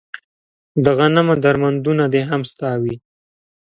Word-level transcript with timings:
د 0.83 0.85
غنمو 0.97 1.33
درمندونه 1.43 2.03
دې 2.13 2.21
هم 2.29 2.41
ستا 2.51 2.71
وي 2.81 2.95